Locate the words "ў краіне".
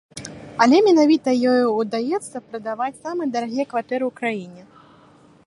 4.07-4.61